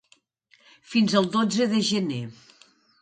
[0.93, 2.23] Fins al dotze de gener.